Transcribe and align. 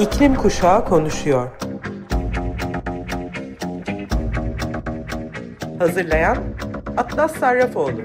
İklim 0.00 0.34
Kuşağı 0.34 0.84
konuşuyor. 0.84 1.50
Hazırlayan 5.78 6.54
Atlas 6.96 7.36
Sarrafoğlu. 7.36 8.02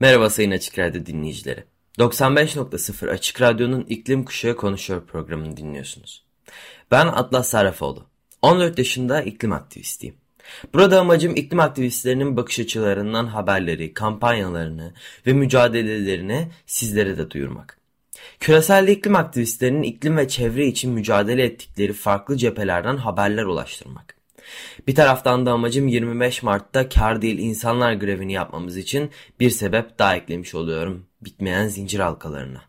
Merhaba 0.00 0.30
Sayın 0.30 0.50
Açık 0.50 0.78
Radyo 0.78 1.06
dinleyicileri. 1.06 1.64
95.0 1.98 3.10
Açık 3.10 3.40
Radyo'nun 3.40 3.84
İklim 3.88 4.24
Kuşağı 4.24 4.56
Konuşuyor 4.56 5.06
programını 5.06 5.56
dinliyorsunuz. 5.56 6.26
Ben 6.90 7.06
Atlas 7.06 7.48
Sarrafoğlu. 7.48 8.06
14 8.42 8.78
yaşında 8.78 9.22
iklim 9.22 9.52
aktivistiyim. 9.52 10.21
Burada 10.74 11.00
amacım 11.00 11.36
iklim 11.36 11.60
aktivistlerinin 11.60 12.36
bakış 12.36 12.60
açılarından 12.60 13.26
haberleri, 13.26 13.94
kampanyalarını 13.94 14.92
ve 15.26 15.32
mücadelelerini 15.32 16.48
sizlere 16.66 17.18
de 17.18 17.30
duyurmak. 17.30 17.78
Küresel 18.40 18.88
iklim 18.88 19.16
aktivistlerinin 19.16 19.82
iklim 19.82 20.16
ve 20.16 20.28
çevre 20.28 20.66
için 20.66 20.92
mücadele 20.92 21.44
ettikleri 21.44 21.92
farklı 21.92 22.36
cephelerden 22.36 22.96
haberler 22.96 23.44
ulaştırmak. 23.44 24.16
Bir 24.86 24.94
taraftan 24.94 25.46
da 25.46 25.52
amacım 25.52 25.88
25 25.88 26.42
Mart'ta 26.42 26.88
kar 26.88 27.22
değil 27.22 27.38
insanlar 27.38 27.92
grevini 27.92 28.32
yapmamız 28.32 28.76
için 28.76 29.10
bir 29.40 29.50
sebep 29.50 29.98
daha 29.98 30.16
eklemiş 30.16 30.54
oluyorum 30.54 31.06
bitmeyen 31.20 31.68
zincir 31.68 32.00
halkalarına. 32.00 32.62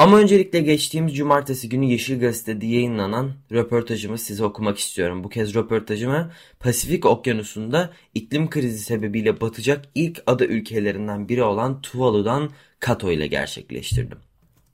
Ama 0.00 0.18
öncelikle 0.18 0.60
geçtiğimiz 0.60 1.16
cumartesi 1.16 1.68
günü 1.68 1.86
Yeşil 1.86 2.20
Gazete'de 2.20 2.66
yayınlanan 2.66 3.32
röportajımı 3.52 4.18
size 4.18 4.44
okumak 4.44 4.78
istiyorum. 4.78 5.24
Bu 5.24 5.28
kez 5.28 5.54
röportajımı 5.54 6.32
Pasifik 6.60 7.06
Okyanusu'nda 7.06 7.90
iklim 8.14 8.50
krizi 8.50 8.78
sebebiyle 8.78 9.40
batacak 9.40 9.84
ilk 9.94 10.22
ada 10.26 10.44
ülkelerinden 10.44 11.28
biri 11.28 11.42
olan 11.42 11.80
Tuvalu'dan 11.80 12.50
Kato 12.78 13.10
ile 13.10 13.26
gerçekleştirdim. 13.26 14.18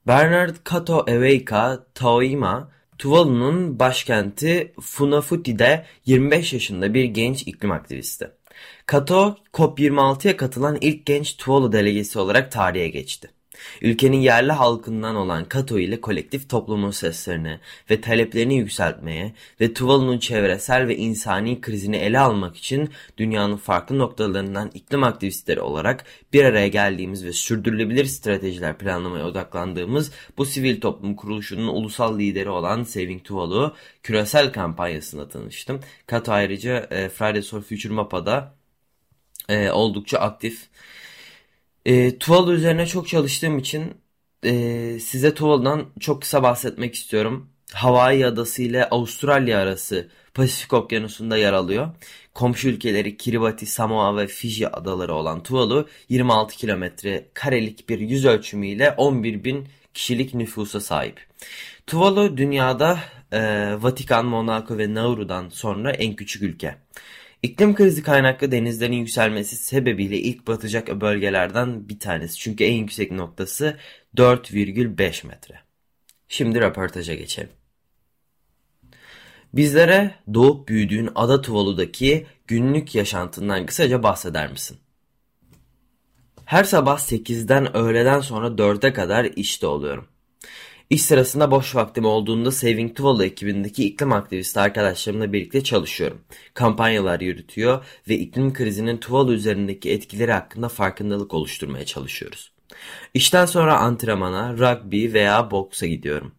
Bernard 0.07 0.57
Kato 0.65 1.05
Eweika 1.09 1.87
Taoima, 1.95 2.71
Tuvalu'nun 2.99 3.79
başkenti 3.79 4.73
Funafuti'de 4.81 5.85
25 6.05 6.53
yaşında 6.53 6.95
bir 6.95 7.05
genç 7.05 7.43
iklim 7.43 7.71
aktivisti. 7.71 8.31
Kato, 8.87 9.37
COP26'ya 9.53 10.37
katılan 10.37 10.79
ilk 10.81 11.07
genç 11.07 11.37
Tuvalu 11.37 11.73
delegesi 11.73 12.19
olarak 12.19 12.53
tarihe 12.53 12.89
geçti. 12.89 13.36
Ülkenin 13.83 14.21
yerli 14.21 14.53
halkından 14.53 15.17
olan 15.17 15.45
Kato 15.45 15.79
ile 15.79 16.01
kolektif 16.01 16.49
toplumun 16.49 16.91
seslerini 16.91 17.61
ve 17.91 18.01
taleplerini 18.01 18.57
yükseltmeye 18.57 19.33
ve 19.61 19.75
Tuvalu'nun 19.75 20.19
çevresel 20.19 20.89
ve 20.89 20.97
insani 20.97 21.61
krizini 21.61 21.97
ele 21.97 22.19
almak 22.19 22.57
için 22.57 22.91
dünyanın 23.19 23.57
farklı 23.57 23.99
noktalarından 23.99 24.71
iklim 24.75 25.05
aktivistleri 25.05 25.61
olarak 25.61 26.05
bir 26.33 26.45
araya 26.45 26.69
geldiğimiz 26.69 27.25
ve 27.25 27.33
sürdürülebilir 27.33 28.05
stratejiler 28.05 28.79
planlamaya 28.79 29.27
odaklandığımız 29.27 30.13
bu 30.39 30.45
sivil 30.45 30.81
toplum 30.81 31.15
kuruluşunun 31.15 31.69
ulusal 31.69 32.19
lideri 32.19 32.51
olan 32.51 32.83
Saving 32.83 33.25
Tuvalu 33.25 33.75
küresel 34.03 34.53
kampanyasında 34.53 35.29
tanıştım. 35.29 35.81
Kato 36.07 36.33
ayrıca 36.33 36.89
e, 36.91 37.09
Fridays 37.09 37.51
for 37.51 37.63
Future 37.63 37.93
Mapa'da 37.93 38.55
e, 39.49 39.71
oldukça 39.71 40.19
aktif. 40.19 40.69
E, 41.87 42.19
Tuvalu 42.19 42.53
üzerine 42.55 42.87
çok 42.87 43.09
çalıştığım 43.09 43.59
için 43.59 43.95
e, 44.45 44.53
size 45.01 45.35
Tuvalu'dan 45.35 45.87
çok 46.01 46.23
kısa 46.23 46.43
bahsetmek 46.43 46.95
istiyorum. 46.95 47.51
Hawaii 47.73 48.27
adası 48.27 48.63
ile 48.63 48.89
Avustralya 48.89 49.59
arası 49.59 50.09
Pasifik 50.35 50.73
Okyanusu'nda 50.73 51.37
yer 51.37 51.53
alıyor. 51.53 51.89
Komşu 52.35 52.69
ülkeleri 52.69 53.17
Kiribati, 53.17 53.67
Samoa 53.67 54.17
ve 54.17 54.27
Fiji 54.27 54.69
adaları 54.69 55.15
olan 55.15 55.43
Tuvalu 55.43 55.89
26 56.09 56.57
kilometre 56.57 57.29
karelik 57.35 57.89
bir 57.89 58.01
yüz 58.01 58.25
ölçümüyle 58.25 58.91
11 58.97 59.45
bin 59.45 59.69
kişilik 59.95 60.35
nüfusa 60.35 60.81
sahip. 60.81 61.27
Tuvalu 61.87 62.37
dünyada 62.37 62.99
e, 63.33 63.39
Vatikan, 63.83 64.27
Monaco 64.27 64.79
ve 64.79 64.95
Nauru'dan 64.95 65.49
sonra 65.49 65.91
en 65.93 66.17
küçük 66.17 66.43
ülke. 66.43 66.77
İklim 67.43 67.75
krizi 67.75 68.03
kaynaklı 68.03 68.53
denizlerin 68.53 68.97
yükselmesi 68.97 69.57
sebebiyle 69.57 70.19
ilk 70.19 70.47
batacak 70.47 71.01
bölgelerden 71.01 71.89
bir 71.89 71.99
tanesi. 71.99 72.39
Çünkü 72.39 72.65
en 72.65 72.75
yüksek 72.75 73.13
noktası 73.13 73.77
4,5 74.17 75.27
metre. 75.27 75.61
Şimdi 76.29 76.61
röportaja 76.61 77.15
geçelim. 77.15 77.51
Bizlere 79.55 80.15
doğup 80.35 80.69
büyüdüğün 80.69 81.11
Ada 81.15 81.43
Tuvalu'daki 81.43 82.27
günlük 82.47 82.95
yaşantından 82.95 83.67
kısaca 83.67 84.03
bahseder 84.03 84.51
misin? 84.51 84.79
Her 86.45 86.65
sabah 86.65 86.99
8'den 86.99 87.77
öğleden 87.77 88.21
sonra 88.21 88.47
4'e 88.47 88.93
kadar 88.93 89.25
işte 89.25 89.67
oluyorum. 89.67 90.09
İş 90.91 91.03
sırasında 91.03 91.51
boş 91.51 91.75
vaktim 91.75 92.05
olduğunda 92.05 92.53
Saving 92.53 92.97
Tuvalu 92.97 93.25
ekibindeki 93.25 93.85
iklim 93.85 94.13
aktivisti 94.13 94.61
arkadaşlarımla 94.61 95.33
birlikte 95.33 95.65
çalışıyorum. 95.65 96.21
Kampanyalar 96.55 97.21
yürütüyor 97.21 97.85
ve 98.09 98.15
iklim 98.19 98.53
krizinin 98.53 98.97
Tuvalu 98.97 99.33
üzerindeki 99.33 99.91
etkileri 99.91 100.33
hakkında 100.33 100.69
farkındalık 100.69 101.35
oluşturmaya 101.35 101.85
çalışıyoruz. 101.85 102.53
İşten 103.15 103.47
sonra 103.47 103.79
antrenmana, 103.79 104.53
rugby 104.53 105.13
veya 105.13 105.51
boksa 105.51 105.87
gidiyorum. 105.87 106.33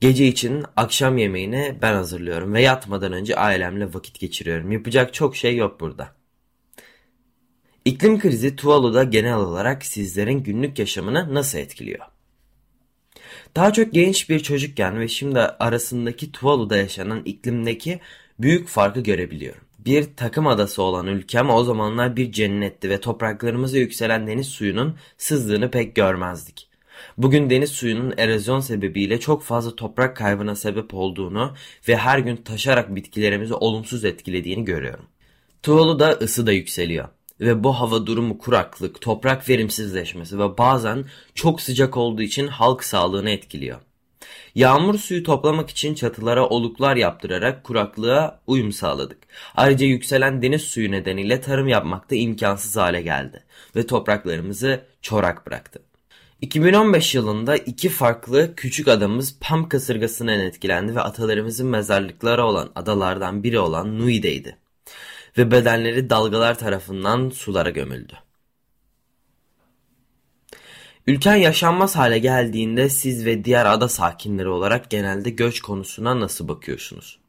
Gece 0.00 0.26
için 0.26 0.64
akşam 0.76 1.18
yemeğini 1.18 1.78
ben 1.82 1.94
hazırlıyorum 1.94 2.54
ve 2.54 2.62
yatmadan 2.62 3.12
önce 3.12 3.36
ailemle 3.36 3.94
vakit 3.94 4.20
geçiriyorum. 4.20 4.72
Yapacak 4.72 5.14
çok 5.14 5.36
şey 5.36 5.56
yok 5.56 5.80
burada. 5.80 6.14
İklim 7.84 8.18
krizi 8.20 8.56
Tuvalu'da 8.56 9.04
genel 9.04 9.36
olarak 9.36 9.84
sizlerin 9.84 10.42
günlük 10.42 10.78
yaşamını 10.78 11.34
nasıl 11.34 11.58
etkiliyor? 11.58 12.06
Daha 13.56 13.72
çok 13.72 13.92
genç 13.92 14.30
bir 14.30 14.40
çocukken 14.40 15.00
ve 15.00 15.08
şimdi 15.08 15.40
arasındaki 15.40 16.32
Tuvalu'da 16.32 16.76
yaşanan 16.76 17.22
iklimdeki 17.24 18.00
büyük 18.38 18.68
farkı 18.68 19.00
görebiliyorum. 19.00 19.60
Bir 19.78 20.16
takım 20.16 20.46
adası 20.46 20.82
olan 20.82 21.06
ülkem 21.06 21.50
o 21.50 21.64
zamanlar 21.64 22.16
bir 22.16 22.32
cennetti 22.32 22.90
ve 22.90 23.00
topraklarımıza 23.00 23.78
yükselen 23.78 24.26
deniz 24.26 24.46
suyunun 24.46 24.96
sızdığını 25.18 25.70
pek 25.70 25.94
görmezdik. 25.94 26.68
Bugün 27.18 27.50
deniz 27.50 27.70
suyunun 27.70 28.14
erozyon 28.16 28.60
sebebiyle 28.60 29.20
çok 29.20 29.42
fazla 29.42 29.76
toprak 29.76 30.16
kaybına 30.16 30.56
sebep 30.56 30.94
olduğunu 30.94 31.54
ve 31.88 31.96
her 31.96 32.18
gün 32.18 32.36
taşarak 32.36 32.94
bitkilerimizi 32.94 33.54
olumsuz 33.54 34.04
etkilediğini 34.04 34.64
görüyorum. 34.64 35.06
Tuvalu'da 35.62 36.10
ısı 36.10 36.46
da 36.46 36.52
yükseliyor 36.52 37.08
ve 37.40 37.64
bu 37.64 37.72
hava 37.72 38.06
durumu 38.06 38.38
kuraklık, 38.38 39.00
toprak 39.00 39.48
verimsizleşmesi 39.48 40.38
ve 40.38 40.58
bazen 40.58 41.04
çok 41.34 41.60
sıcak 41.60 41.96
olduğu 41.96 42.22
için 42.22 42.46
halk 42.46 42.84
sağlığını 42.84 43.30
etkiliyor. 43.30 43.80
Yağmur 44.54 44.98
suyu 44.98 45.22
toplamak 45.22 45.70
için 45.70 45.94
çatılara 45.94 46.48
oluklar 46.48 46.96
yaptırarak 46.96 47.64
kuraklığa 47.64 48.40
uyum 48.46 48.72
sağladık. 48.72 49.18
Ayrıca 49.54 49.86
yükselen 49.86 50.42
deniz 50.42 50.62
suyu 50.62 50.90
nedeniyle 50.90 51.40
tarım 51.40 51.68
yapmak 51.68 52.10
da 52.10 52.14
imkansız 52.14 52.76
hale 52.76 53.02
geldi 53.02 53.44
ve 53.76 53.86
topraklarımızı 53.86 54.84
çorak 55.02 55.46
bıraktı. 55.46 55.82
2015 56.40 57.14
yılında 57.14 57.56
iki 57.56 57.88
farklı 57.88 58.54
küçük 58.56 58.88
adamız 58.88 59.38
Pam 59.40 59.68
kasırgasından 59.68 60.40
etkilendi 60.40 60.94
ve 60.94 61.00
atalarımızın 61.00 61.66
mezarlıkları 61.66 62.44
olan 62.44 62.70
adalardan 62.74 63.42
biri 63.42 63.58
olan 63.58 63.98
Nui'deydi 63.98 64.56
ve 65.38 65.50
bedenleri 65.50 66.10
dalgalar 66.10 66.58
tarafından 66.58 67.30
sulara 67.30 67.70
gömüldü. 67.70 68.14
Ülken 71.06 71.36
yaşanmaz 71.36 71.96
hale 71.96 72.18
geldiğinde 72.18 72.88
siz 72.88 73.26
ve 73.26 73.44
diğer 73.44 73.66
ada 73.66 73.88
sakinleri 73.88 74.48
olarak 74.48 74.90
genelde 74.90 75.30
göç 75.30 75.60
konusuna 75.60 76.20
nasıl 76.20 76.48
bakıyorsunuz? 76.48 77.20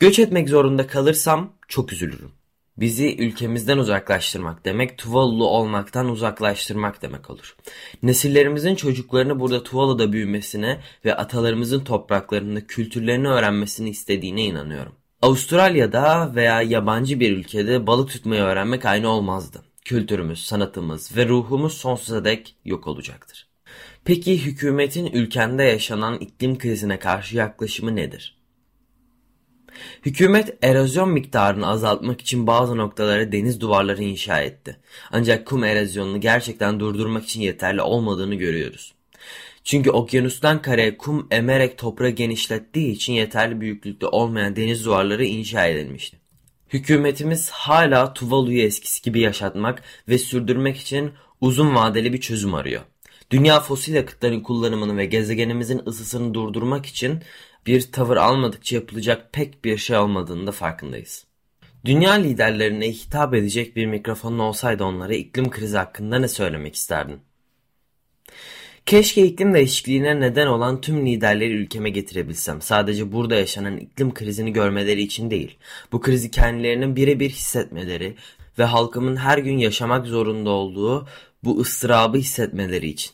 Göç 0.00 0.18
etmek 0.18 0.48
zorunda 0.48 0.86
kalırsam 0.86 1.52
çok 1.68 1.92
üzülürüm. 1.92 2.32
Bizi 2.76 3.16
ülkemizden 3.16 3.78
uzaklaştırmak 3.78 4.64
demek 4.64 4.98
Tuvalu'lu 4.98 5.46
olmaktan 5.46 6.08
uzaklaştırmak 6.08 7.02
demek 7.02 7.30
olur. 7.30 7.56
Nesillerimizin 8.02 8.74
çocuklarını 8.74 9.40
burada 9.40 9.62
Tuvalu'da 9.62 10.12
büyümesine 10.12 10.80
ve 11.04 11.14
atalarımızın 11.14 11.84
topraklarında 11.84 12.66
kültürlerini 12.66 13.28
öğrenmesini 13.28 13.90
istediğine 13.90 14.44
inanıyorum. 14.44 14.97
Avustralya'da 15.22 16.32
veya 16.34 16.62
yabancı 16.62 17.20
bir 17.20 17.36
ülkede 17.36 17.86
balık 17.86 18.10
tutmayı 18.10 18.42
öğrenmek 18.42 18.84
aynı 18.84 19.08
olmazdı. 19.08 19.62
Kültürümüz, 19.84 20.46
sanatımız 20.46 21.16
ve 21.16 21.28
ruhumuz 21.28 21.72
sonsuza 21.72 22.24
dek 22.24 22.56
yok 22.64 22.86
olacaktır. 22.86 23.48
Peki 24.04 24.44
hükümetin 24.44 25.06
ülkende 25.06 25.62
yaşanan 25.62 26.18
iklim 26.18 26.58
krizine 26.58 26.98
karşı 26.98 27.36
yaklaşımı 27.36 27.96
nedir? 27.96 28.38
Hükümet 30.06 30.58
erozyon 30.62 31.10
miktarını 31.10 31.66
azaltmak 31.66 32.20
için 32.20 32.46
bazı 32.46 32.76
noktalara 32.76 33.32
deniz 33.32 33.60
duvarları 33.60 34.02
inşa 34.02 34.40
etti. 34.40 34.76
Ancak 35.10 35.46
kum 35.46 35.64
erozyonunu 35.64 36.20
gerçekten 36.20 36.80
durdurmak 36.80 37.24
için 37.24 37.40
yeterli 37.40 37.82
olmadığını 37.82 38.34
görüyoruz. 38.34 38.97
Çünkü 39.68 39.90
okyanustan 39.90 40.62
karaya 40.62 40.96
kum 40.96 41.26
emerek 41.30 41.78
toprağı 41.78 42.10
genişlettiği 42.10 42.92
için 42.92 43.12
yeterli 43.12 43.60
büyüklükte 43.60 44.06
olmayan 44.06 44.56
deniz 44.56 44.84
duvarları 44.84 45.24
inşa 45.24 45.66
edilmişti. 45.66 46.16
Hükümetimiz 46.68 47.50
hala 47.50 48.14
Tuvalu'yu 48.14 48.62
eskisi 48.62 49.02
gibi 49.02 49.20
yaşatmak 49.20 49.82
ve 50.08 50.18
sürdürmek 50.18 50.76
için 50.76 51.12
uzun 51.40 51.74
vadeli 51.74 52.12
bir 52.12 52.20
çözüm 52.20 52.54
arıyor. 52.54 52.82
Dünya 53.30 53.60
fosil 53.60 53.94
yakıtların 53.94 54.40
kullanımını 54.40 54.96
ve 54.96 55.06
gezegenimizin 55.06 55.82
ısısını 55.86 56.34
durdurmak 56.34 56.86
için 56.86 57.22
bir 57.66 57.92
tavır 57.92 58.16
almadıkça 58.16 58.76
yapılacak 58.76 59.32
pek 59.32 59.64
bir 59.64 59.78
şey 59.78 59.96
olmadığını 59.96 60.46
da 60.46 60.52
farkındayız. 60.52 61.26
Dünya 61.84 62.12
liderlerine 62.12 62.90
hitap 62.90 63.34
edecek 63.34 63.76
bir 63.76 63.86
mikrofonun 63.86 64.38
olsaydı 64.38 64.84
onlara 64.84 65.14
iklim 65.14 65.50
krizi 65.50 65.76
hakkında 65.76 66.18
ne 66.18 66.28
söylemek 66.28 66.74
isterdin? 66.74 67.20
Keşke 68.88 69.22
iklim 69.22 69.54
değişikliğine 69.54 70.20
neden 70.20 70.46
olan 70.46 70.80
tüm 70.80 71.06
liderleri 71.06 71.52
ülkeme 71.52 71.90
getirebilsem. 71.90 72.62
Sadece 72.62 73.12
burada 73.12 73.34
yaşanan 73.34 73.76
iklim 73.76 74.14
krizini 74.14 74.52
görmeleri 74.52 75.02
için 75.02 75.30
değil. 75.30 75.58
Bu 75.92 76.00
krizi 76.00 76.30
kendilerinin 76.30 76.96
birebir 76.96 77.30
hissetmeleri 77.30 78.14
ve 78.58 78.64
halkımın 78.64 79.16
her 79.16 79.38
gün 79.38 79.58
yaşamak 79.58 80.06
zorunda 80.06 80.50
olduğu 80.50 81.08
bu 81.44 81.60
ıstırabı 81.60 82.18
hissetmeleri 82.18 82.88
için. 82.88 83.12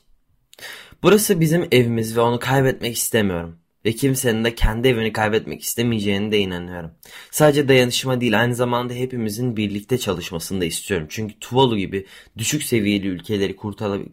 Burası 1.02 1.40
bizim 1.40 1.68
evimiz 1.72 2.16
ve 2.16 2.20
onu 2.20 2.38
kaybetmek 2.38 2.96
istemiyorum. 2.96 3.58
Ve 3.84 3.92
kimsenin 3.92 4.44
de 4.44 4.54
kendi 4.54 4.88
evini 4.88 5.12
kaybetmek 5.12 5.62
istemeyeceğine 5.62 6.32
de 6.32 6.38
inanıyorum. 6.38 6.90
Sadece 7.30 7.68
dayanışma 7.68 8.20
değil 8.20 8.40
aynı 8.40 8.54
zamanda 8.54 8.94
hepimizin 8.94 9.56
birlikte 9.56 9.98
çalışmasını 9.98 10.60
da 10.60 10.64
istiyorum. 10.64 11.06
Çünkü 11.10 11.38
Tuvalu 11.40 11.76
gibi 11.78 12.06
düşük 12.38 12.62
seviyeli 12.62 13.06
ülkeleri 13.06 13.56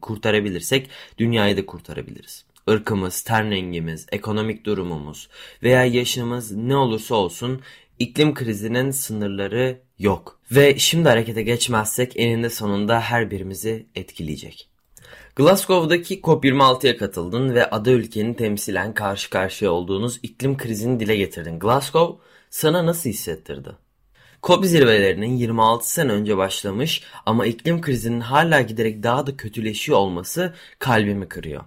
kurtarabilirsek 0.01 0.89
dünyayı 1.17 1.57
da 1.57 1.65
kurtarabiliriz. 1.65 2.45
Irkımız, 2.67 3.21
ten 3.21 3.51
rengimiz, 3.51 4.07
ekonomik 4.11 4.65
durumumuz 4.65 5.29
veya 5.63 5.85
yaşımız 5.85 6.51
ne 6.51 6.75
olursa 6.75 7.15
olsun 7.15 7.61
iklim 7.99 8.33
krizinin 8.33 8.91
sınırları 8.91 9.81
yok. 9.99 10.39
Ve 10.51 10.79
şimdi 10.79 11.09
harekete 11.09 11.41
geçmezsek 11.41 12.13
eninde 12.15 12.49
sonunda 12.49 13.01
her 13.01 13.31
birimizi 13.31 13.85
etkileyecek. 13.95 14.70
Glasgow'daki 15.41 16.21
COP26'ya 16.21 16.97
katıldın 16.97 17.55
ve 17.55 17.69
ada 17.69 17.91
ülkenin 17.91 18.33
temsilen 18.33 18.93
karşı 18.93 19.29
karşıya 19.29 19.71
olduğunuz 19.71 20.19
iklim 20.23 20.57
krizini 20.57 20.99
dile 20.99 21.15
getirdin. 21.15 21.59
Glasgow 21.59 22.23
sana 22.49 22.85
nasıl 22.85 23.09
hissettirdi? 23.09 23.69
COP 24.43 24.65
zirvelerinin 24.65 25.37
26 25.37 25.93
sene 25.93 26.11
önce 26.11 26.37
başlamış 26.37 27.03
ama 27.25 27.45
iklim 27.45 27.81
krizinin 27.81 28.19
hala 28.19 28.61
giderek 28.61 29.03
daha 29.03 29.27
da 29.27 29.37
kötüleşiyor 29.37 29.97
olması 29.97 30.53
kalbimi 30.79 31.29
kırıyor. 31.29 31.63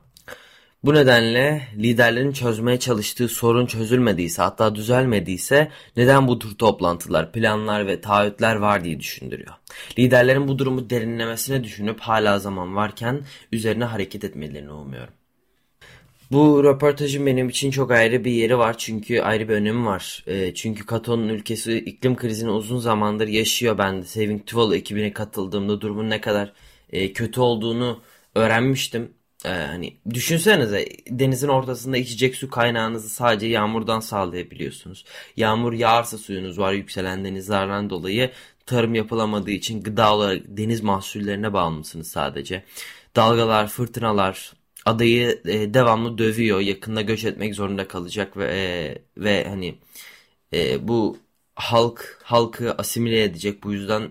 Bu 0.84 0.94
nedenle 0.94 1.62
liderlerin 1.78 2.32
çözmeye 2.32 2.78
çalıştığı 2.78 3.28
sorun 3.28 3.66
çözülmediyse 3.66 4.42
hatta 4.42 4.74
düzelmediyse 4.74 5.70
neden 5.96 6.28
bu 6.28 6.38
tür 6.38 6.54
toplantılar, 6.54 7.32
planlar 7.32 7.86
ve 7.86 8.00
taahhütler 8.00 8.56
var 8.56 8.84
diye 8.84 9.00
düşündürüyor. 9.00 9.54
Liderlerin 9.98 10.48
bu 10.48 10.58
durumu 10.58 10.90
derinlemesine 10.90 11.64
düşünüp 11.64 12.00
hala 12.00 12.38
zaman 12.38 12.76
varken 12.76 13.22
üzerine 13.52 13.84
hareket 13.84 14.24
etmelerini 14.24 14.72
umuyorum. 14.72 15.14
Bu 16.32 16.64
röportajın 16.64 17.26
benim 17.26 17.48
için 17.48 17.70
çok 17.70 17.90
ayrı 17.90 18.24
bir 18.24 18.32
yeri 18.32 18.58
var 18.58 18.78
çünkü 18.78 19.20
ayrı 19.20 19.48
bir 19.48 19.54
önemi 19.54 19.86
var. 19.86 20.24
E, 20.26 20.54
çünkü 20.54 20.86
Kato'nun 20.86 21.28
ülkesi 21.28 21.78
iklim 21.78 22.16
krizini 22.16 22.50
uzun 22.50 22.78
zamandır 22.78 23.28
yaşıyor. 23.28 23.78
Ben 23.78 24.00
Saving 24.02 24.46
Tuvalu 24.46 24.76
ekibine 24.76 25.12
katıldığımda 25.12 25.80
durumun 25.80 26.10
ne 26.10 26.20
kadar 26.20 26.52
e, 26.92 27.12
kötü 27.12 27.40
olduğunu 27.40 28.00
öğrenmiştim. 28.34 29.10
Ee, 29.44 29.48
hani 29.48 29.96
düşünsenize 30.14 30.88
denizin 31.08 31.48
ortasında 31.48 31.96
içecek 31.96 32.36
su 32.36 32.50
kaynağınızı 32.50 33.08
sadece 33.08 33.46
yağmurdan 33.46 34.00
sağlayabiliyorsunuz. 34.00 35.04
Yağmur 35.36 35.72
yağarsa 35.72 36.18
suyunuz 36.18 36.58
var 36.58 36.72
yükselen 36.72 37.24
denizlerden 37.24 37.90
dolayı 37.90 38.30
tarım 38.66 38.94
yapılamadığı 38.94 39.50
için 39.50 39.82
gıda 39.82 40.14
olarak 40.14 40.42
deniz 40.48 40.80
mahsullerine 40.80 41.52
bağımlısınız 41.52 42.08
sadece. 42.10 42.64
Dalgalar, 43.16 43.68
fırtınalar 43.68 44.52
adayı 44.84 45.42
e, 45.46 45.74
devamlı 45.74 46.18
dövüyor. 46.18 46.60
Yakında 46.60 47.00
göç 47.02 47.24
etmek 47.24 47.54
zorunda 47.54 47.88
kalacak 47.88 48.36
ve 48.36 48.44
e, 48.54 48.98
ve 49.16 49.44
hani 49.48 49.78
e, 50.52 50.88
bu 50.88 51.18
halk 51.54 52.18
halkı 52.24 52.72
asimile 52.72 53.22
edecek. 53.24 53.64
Bu 53.64 53.72
yüzden 53.72 54.10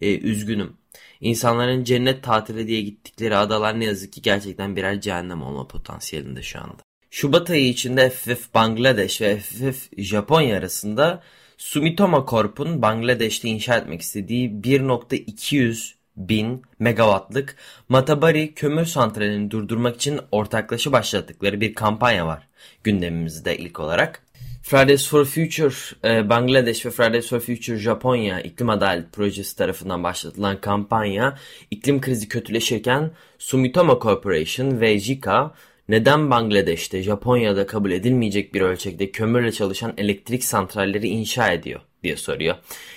e, 0.00 0.18
üzgünüm. 0.18 0.76
İnsanların 1.22 1.84
cennet 1.84 2.22
tatili 2.22 2.66
diye 2.66 2.82
gittikleri 2.82 3.36
adalar 3.36 3.80
ne 3.80 3.84
yazık 3.84 4.12
ki 4.12 4.22
gerçekten 4.22 4.76
birer 4.76 5.00
cehennem 5.00 5.42
olma 5.42 5.68
potansiyelinde 5.68 6.42
şu 6.42 6.60
anda. 6.60 6.82
Şubat 7.10 7.50
ayı 7.50 7.68
içinde 7.68 8.10
FFF 8.10 8.54
Bangladeş 8.54 9.20
ve 9.20 9.38
FFF 9.38 9.88
Japonya 9.98 10.58
arasında 10.58 11.22
Sumitomo 11.56 12.26
Corp'un 12.28 12.82
Bangladeş'te 12.82 13.48
inşa 13.48 13.76
etmek 13.76 14.00
istediği 14.00 14.50
1.200 14.50 15.94
bin 16.16 16.62
megawattlık 16.78 17.56
Matabari 17.88 18.54
kömür 18.54 18.84
santralini 18.84 19.50
durdurmak 19.50 19.96
için 19.96 20.20
ortaklaşa 20.32 20.92
başlattıkları 20.92 21.60
bir 21.60 21.74
kampanya 21.74 22.26
var 22.26 22.48
gündemimizde 22.84 23.58
ilk 23.58 23.80
olarak. 23.80 24.22
Fridays 24.62 25.08
for 25.08 25.24
Future 25.24 25.74
e, 26.04 26.28
Bangladeş 26.28 26.86
ve 26.86 26.90
Fridays 26.90 27.28
for 27.28 27.40
Future 27.40 27.76
Japonya 27.76 28.40
iklim 28.40 28.70
adalet 28.70 29.12
projesi 29.12 29.56
tarafından 29.56 30.02
başlatılan 30.02 30.60
kampanya 30.60 31.38
iklim 31.70 32.00
krizi 32.00 32.28
kötüleşirken 32.28 33.10
Sumitomo 33.38 34.00
Corporation 34.02 34.80
ve 34.80 34.98
JICA 34.98 35.54
neden 35.88 36.30
Bangladeş'te 36.30 37.02
Japonya'da 37.02 37.66
kabul 37.66 37.90
edilmeyecek 37.90 38.54
bir 38.54 38.60
ölçekte 38.60 39.10
kömürle 39.10 39.52
çalışan 39.52 39.94
elektrik 39.96 40.44
santralleri 40.44 41.08
inşa 41.08 41.52
ediyor 41.52 41.80
diye 42.02 42.16
soruyor. 42.16 42.56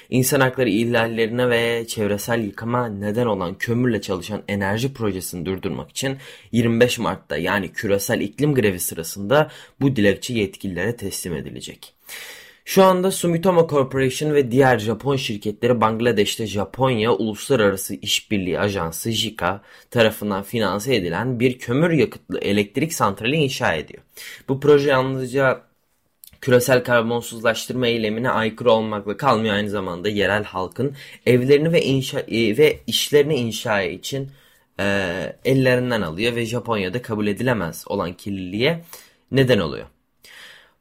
İnsan 0.10 0.40
hakları 0.40 0.70
ihlallerine 0.70 1.50
ve 1.50 1.88
çevresel 1.88 2.44
yıkama 2.44 2.88
neden 2.88 3.26
olan 3.26 3.56
kömürle 3.58 4.02
çalışan 4.02 4.44
enerji 4.48 4.94
projesini 4.94 5.46
durdurmak 5.46 5.90
için 5.90 6.18
25 6.52 7.00
Mart'ta 7.00 7.38
yani 7.38 7.72
küresel 7.72 8.22
iklim 8.22 8.56
grevi 8.56 8.80
sırasında 8.80 9.52
bu 9.82 9.96
dilekçe 9.96 10.34
yetkililere 10.34 10.96
teslim 10.96 11.36
edilecek. 11.36 11.96
Şu 12.68 12.84
anda 12.84 13.12
Sumitomo 13.12 13.68
Corporation 13.70 14.34
ve 14.34 14.52
diğer 14.52 14.80
Japon 14.80 15.16
şirketleri 15.16 15.82
Bangladeş'te 15.82 16.48
Japonya 16.48 17.12
Uluslararası 17.12 17.96
İşbirliği 17.96 18.60
Ajansı 18.60 19.12
JICA 19.12 19.62
tarafından 19.92 20.44
finanse 20.44 20.96
edilen 20.96 21.40
bir 21.40 21.60
kömür 21.60 21.92
yakıtlı 21.92 22.40
elektrik 22.40 22.94
santrali 22.94 23.36
inşa 23.36 23.74
ediyor. 23.74 24.04
Bu 24.50 24.60
proje 24.60 24.90
yalnızca 24.90 25.62
küresel 26.46 26.84
karbonsuzlaştırma 26.84 27.88
eylemine 27.88 28.30
aykırı 28.30 28.72
olmakla 28.72 29.18
kalmıyor 29.18 29.56
aynı 29.56 29.70
zamanda 29.70 30.10
yerel 30.10 30.44
halkın 30.44 30.96
evlerini 31.26 31.72
ve 31.72 31.82
inşa 31.82 32.20
e, 32.20 32.58
ve 32.58 32.80
işlerini 32.88 33.36
inşa 33.36 33.82
için 33.82 34.30
e, 34.80 34.86
ellerinden 35.46 36.02
alıyor 36.02 36.36
ve 36.36 36.46
Japonya'da 36.46 37.02
kabul 37.02 37.28
edilemez 37.28 37.84
olan 37.88 38.14
kirliliğe 38.14 38.84
neden 39.32 39.60
oluyor. 39.60 39.86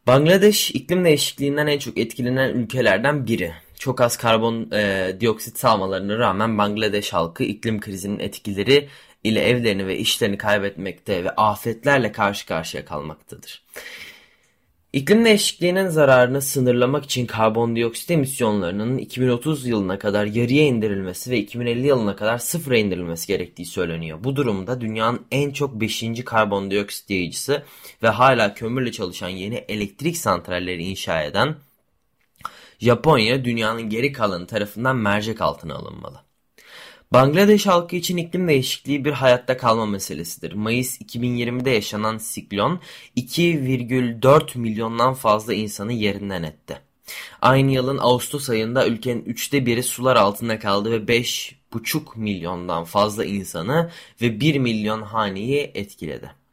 Bangladeş 0.07 0.71
iklim 0.71 1.05
değişikliğinden 1.05 1.67
en 1.67 1.79
çok 1.79 1.99
etkilenen 1.99 2.55
ülkelerden 2.55 3.27
biri. 3.27 3.53
Çok 3.79 4.01
az 4.01 4.17
karbon 4.17 4.71
e, 4.73 5.13
dioksit 5.21 5.59
salmalarına 5.59 6.19
rağmen 6.19 6.59
Bangladeş 6.59 7.13
halkı 7.13 7.45
iklim 7.45 7.81
krizinin 7.81 8.19
etkileri 8.19 8.89
ile 9.25 9.49
evlerini 9.49 9.87
ve 9.87 9.99
işlerini 9.99 10.39
kaybetmekte 10.39 11.25
ve 11.25 11.31
afetlerle 11.31 12.13
karşı 12.13 12.47
karşıya 12.47 12.85
kalmaktadır. 12.85 13.63
İklim 14.95 15.25
değişikliğinin 15.25 15.89
zararını 15.89 16.43
sınırlamak 16.43 17.05
için 17.05 17.27
karbondioksit 17.27 18.11
emisyonlarının 18.11 18.99
2030 18.99 19.67
yılına 19.67 19.99
kadar 19.99 20.27
yarıya 20.27 20.63
indirilmesi 20.63 21.31
ve 21.31 21.39
2050 21.39 21.87
yılına 21.87 22.17
kadar 22.17 22.39
sıfıra 22.39 22.79
indirilmesi 22.79 23.27
gerektiği 23.27 23.67
söyleniyor. 23.67 24.19
Bu 24.25 24.37
durumda 24.37 24.81
dünyanın 24.81 25.27
en 25.31 25.51
çok 25.51 25.81
5. 25.81 26.05
karbondioksit 26.25 27.11
yayıcısı 27.11 27.63
ve 28.03 28.09
hala 28.09 28.55
kömürle 28.55 28.93
çalışan 28.93 29.29
yeni 29.29 29.55
elektrik 29.55 30.17
santralleri 30.17 30.85
inşa 30.85 31.23
eden 31.23 31.57
Japonya 32.79 33.45
dünyanın 33.45 33.89
geri 33.89 34.13
kalanı 34.13 34.47
tarafından 34.47 34.97
mercek 34.97 35.41
altına 35.41 35.75
alınmalı. 35.75 36.21
Bangladeş 37.15 37.67
halkı 37.67 37.97
için 37.97 38.17
iklim 38.17 38.49
değişikliği 38.49 39.05
bir 39.05 39.13
hayatta 39.13 39.57
kalma 39.57 39.87
meselesidir. 39.87 40.53
Mayıs 40.53 41.01
2020'de 41.01 41.71
yaşanan 41.71 42.19
siklon 42.19 42.81
2,4 43.17 44.59
milyondan 44.59 45.15
fazla 45.15 45.55
insanı 45.55 45.93
yerinden 45.93 46.43
etti. 46.43 46.79
Aynı 47.43 47.71
yılın 47.71 47.99
Ağustos 47.99 48.51
ayında 48.51 48.87
ülkenin 48.87 49.25
üçte 49.25 49.67
biri 49.67 49.83
sular 49.83 50.17
altında 50.17 50.59
kaldı 50.59 50.91
ve 50.91 50.97
5,5 50.97 52.19
milyondan 52.19 52.85
fazla 52.85 53.25
insanı 53.25 53.91
ve 54.23 54.41
1 54.41 54.59
milyon 54.59 55.03
haneyi 55.03 55.71
etkiledi. 55.75 56.44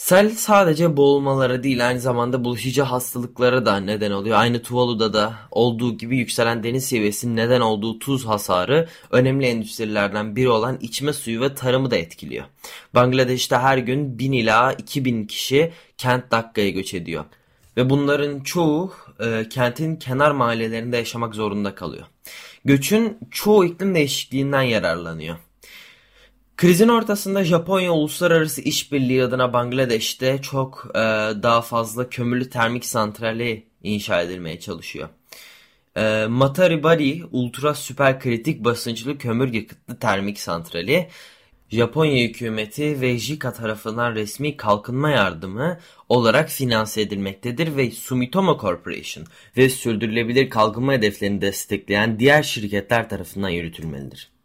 Sel 0.00 0.30
sadece 0.30 0.96
boğulmalara 0.96 1.62
değil 1.62 1.88
aynı 1.88 2.00
zamanda 2.00 2.44
bulaşıcı 2.44 2.82
hastalıklara 2.82 3.66
da 3.66 3.76
neden 3.76 4.10
oluyor. 4.10 4.38
Aynı 4.38 4.62
Tuvalu'da 4.62 5.12
da 5.12 5.34
olduğu 5.50 5.98
gibi 5.98 6.18
yükselen 6.18 6.62
deniz 6.62 6.84
seviyesinin 6.84 7.36
neden 7.36 7.60
olduğu 7.60 7.98
tuz 7.98 8.26
hasarı 8.26 8.88
önemli 9.10 9.46
endüstrilerden 9.46 10.36
biri 10.36 10.48
olan 10.48 10.78
içme 10.80 11.12
suyu 11.12 11.40
ve 11.40 11.54
tarımı 11.54 11.90
da 11.90 11.96
etkiliyor. 11.96 12.44
Bangladeş'te 12.94 13.56
her 13.56 13.78
gün 13.78 14.18
1000 14.18 14.32
ila 14.32 14.72
2000 14.72 15.26
kişi 15.26 15.72
kent 15.98 16.30
Dakka'ya 16.30 16.70
göç 16.70 16.94
ediyor. 16.94 17.24
ve 17.76 17.90
bunların 17.90 18.40
çoğu 18.40 18.92
e, 19.20 19.48
kentin 19.48 19.96
kenar 19.96 20.30
mahallelerinde 20.30 20.96
yaşamak 20.96 21.34
zorunda 21.34 21.74
kalıyor. 21.74 22.06
Göçün 22.64 23.18
çoğu 23.30 23.64
iklim 23.64 23.94
değişikliğinden 23.94 24.62
yararlanıyor. 24.62 25.36
Krizin 26.60 26.88
ortasında 26.88 27.44
Japonya 27.44 27.92
uluslararası 27.92 28.60
işbirliği 28.60 29.24
adına 29.24 29.52
Bangladeş'te 29.52 30.42
çok 30.42 30.86
e, 30.94 30.98
daha 31.42 31.62
fazla 31.62 32.08
kömürlü 32.08 32.50
termik 32.50 32.84
santrali 32.84 33.66
inşa 33.82 34.22
edilmeye 34.22 34.60
çalışıyor. 34.60 35.08
E, 35.96 36.26
Mataribari 36.26 37.24
ultra 37.32 37.74
süper 37.74 38.20
kritik 38.20 38.64
basınçlı 38.64 39.18
kömür 39.18 39.52
yakıtlı 39.52 39.98
termik 39.98 40.40
santrali 40.40 41.08
Japonya 41.68 42.28
hükümeti 42.28 43.00
ve 43.00 43.18
JICA 43.18 43.52
tarafından 43.52 44.14
resmi 44.14 44.56
kalkınma 44.56 45.10
yardımı 45.10 45.78
olarak 46.08 46.50
finanse 46.50 47.00
edilmektedir 47.00 47.76
ve 47.76 47.90
Sumitomo 47.90 48.58
Corporation 48.60 49.26
ve 49.56 49.68
sürdürülebilir 49.68 50.50
kalkınma 50.50 50.92
hedeflerini 50.92 51.40
destekleyen 51.40 52.18
diğer 52.18 52.42
şirketler 52.42 53.08
tarafından 53.08 53.48
yürütülmelidir. 53.48 54.39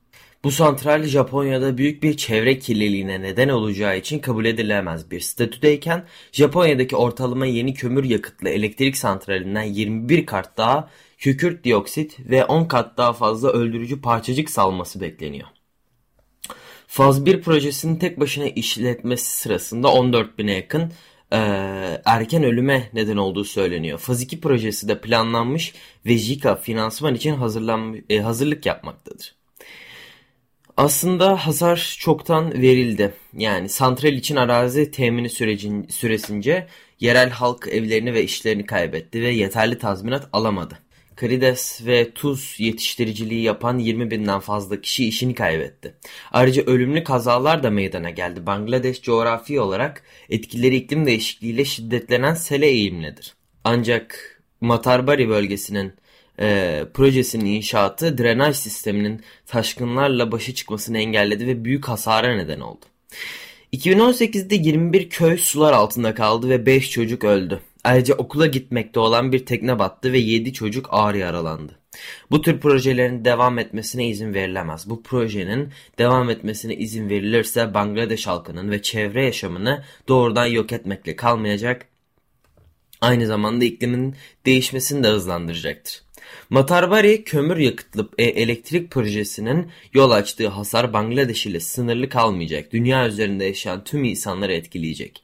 Bu 0.46 0.52
santral 0.52 1.04
Japonya'da 1.04 1.78
büyük 1.78 2.04
bir 2.04 2.18
çevre 2.18 2.60
kirliliğine 2.60 3.22
neden 3.22 3.50
olacağı 3.50 3.98
için 3.98 4.20
kabul 4.20 4.46
edilemez 4.46 5.12
bir 5.12 5.20
statüdeyken 5.20 6.06
Japonya'daki 6.32 6.96
ortalama 6.96 7.46
yeni 7.46 7.74
kömür 7.74 8.04
yakıtlı 8.04 8.50
elektrik 8.50 8.98
santralinden 8.98 9.64
21 9.64 10.26
kat 10.26 10.58
daha 10.58 10.90
kükürt 11.18 11.64
dioksit 11.64 12.20
ve 12.20 12.46
10 12.46 12.66
kat 12.66 12.98
daha 12.98 13.14
fazla 13.14 13.50
öldürücü 13.50 14.02
parçacık 14.02 14.50
salması 14.50 15.02
bekleniyor. 15.02 15.48
Faz 16.88 17.26
1 17.26 17.42
projesinin 17.42 17.96
tek 17.96 18.20
başına 18.20 18.48
işletmesi 18.48 19.38
sırasında 19.38 19.92
14 19.92 20.38
bine 20.38 20.54
yakın 20.54 20.92
e, 21.32 21.38
erken 22.06 22.44
ölüme 22.44 22.90
neden 22.94 23.18
olduğu 23.18 23.44
söyleniyor. 23.44 24.00
Faz 24.00 24.22
2 24.22 24.42
projesi 24.42 24.88
de 24.88 25.02
planlanmış 25.02 25.74
ve 26.06 26.18
JICA 26.18 26.56
finansman 26.56 27.16
için 27.16 27.36
hazırlan, 27.36 28.04
e, 28.10 28.20
hazırlık 28.20 28.66
yapmaktadır. 28.66 29.45
Aslında 30.78 31.48
hasar 31.48 31.98
çoktan 32.00 32.62
verildi. 32.62 33.14
Yani 33.38 33.70
santral 33.70 34.14
için 34.14 34.36
arazi 34.36 34.92
temini 34.92 35.30
sürecin, 35.30 35.88
süresince 35.88 36.68
yerel 37.00 37.30
halk 37.30 37.68
evlerini 37.72 38.14
ve 38.14 38.24
işlerini 38.24 38.66
kaybetti 38.66 39.22
ve 39.22 39.30
yeterli 39.30 39.78
tazminat 39.78 40.30
alamadı. 40.34 40.80
Karides 41.16 41.86
ve 41.86 42.12
tuz 42.12 42.56
yetiştiriciliği 42.60 43.42
yapan 43.42 43.78
20 43.80 44.12
binden 44.12 44.40
fazla 44.40 44.82
kişi 44.82 45.08
işini 45.08 45.34
kaybetti. 45.34 45.96
Ayrıca 46.32 46.64
ölümlü 46.64 47.04
kazalar 47.04 47.64
da 47.64 47.70
meydana 47.70 48.10
geldi. 48.10 48.46
Bangladeş 48.46 49.02
coğrafi 49.02 49.60
olarak 49.60 50.04
etkileri 50.30 50.76
iklim 50.76 51.06
değişikliğiyle 51.06 51.66
şiddetlenen 51.66 52.34
sele 52.34 52.68
eğimlidir. 52.68 53.34
Ancak 53.64 54.36
Matarbari 54.62 55.30
bölgesinin 55.30 55.94
e, 56.40 56.84
projesinin 56.94 57.46
inşaatı 57.46 58.18
drenaj 58.18 58.56
sisteminin 58.56 59.22
taşkınlarla 59.48 60.32
başa 60.32 60.54
çıkmasını 60.54 60.98
engelledi 60.98 61.48
ve 61.48 61.66
büyük 61.66 61.88
hasara 61.88 62.36
neden 62.36 62.60
oldu. 62.60 62.86
2018'de 63.74 64.56
21 64.56 65.10
köy 65.10 65.38
sular 65.38 65.74
altında 65.74 66.16
kaldı 66.16 66.50
ve 66.50 66.66
5 66.66 66.92
çocuk 66.92 67.24
öldü. 67.24 67.60
Ayrıca 67.84 68.16
okula 68.16 68.48
gitmekte 68.48 69.00
olan 69.00 69.32
bir 69.32 69.46
tekne 69.46 69.80
battı 69.80 70.14
ve 70.14 70.18
7 70.18 70.54
çocuk 70.54 70.88
ağır 70.90 71.16
yaralandı. 71.16 71.80
Bu 72.32 72.42
tür 72.42 72.60
projelerin 72.60 73.26
devam 73.26 73.60
etmesine 73.60 74.08
izin 74.08 74.34
verilemez. 74.34 74.90
Bu 74.90 75.04
projenin 75.04 75.70
devam 75.98 76.30
etmesine 76.30 76.76
izin 76.76 77.10
verilirse 77.10 77.74
Bangladeş 77.74 78.28
halkının 78.28 78.72
ve 78.72 78.82
çevre 78.82 79.26
yaşamını 79.26 79.84
doğrudan 80.08 80.46
yok 80.46 80.72
etmekle 80.72 81.16
kalmayacak, 81.16 81.88
aynı 83.02 83.28
zamanda 83.28 83.66
iklimin 83.66 84.16
değişmesini 84.46 85.04
de 85.04 85.08
hızlandıracaktır. 85.08 86.05
Matarbari 86.50 87.24
kömür 87.24 87.58
yakıtlı 87.58 88.10
e, 88.18 88.24
elektrik 88.24 88.92
projesinin 88.92 89.72
yol 89.94 90.12
açtığı 90.12 90.48
hasar 90.48 90.94
Bangladeş 90.94 91.46
ile 91.46 91.60
sınırlı 91.60 92.10
kalmayacak. 92.10 92.74
Dünya 92.74 93.08
üzerinde 93.08 93.46
yaşayan 93.46 93.84
tüm 93.84 94.04
insanları 94.04 94.54
etkileyecek. 94.54 95.22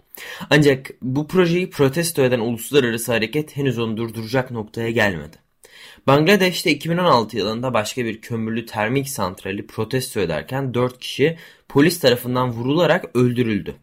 Ancak 0.49 0.91
bu 1.01 1.27
projeyi 1.27 1.69
protesto 1.69 2.23
eden 2.23 2.39
uluslararası 2.39 3.11
hareket 3.11 3.57
henüz 3.57 3.79
onu 3.79 3.97
durduracak 3.97 4.51
noktaya 4.51 4.91
gelmedi. 4.91 5.37
Bangladeş'te 6.07 6.71
2016 6.71 7.37
yılında 7.37 7.73
başka 7.73 8.05
bir 8.05 8.21
kömürlü 8.21 8.65
termik 8.65 9.09
santrali 9.09 9.67
protesto 9.67 10.19
ederken 10.19 10.73
4 10.73 10.99
kişi 10.99 11.37
polis 11.69 11.99
tarafından 11.99 12.51
vurularak 12.51 13.15
öldürüldü. 13.15 13.75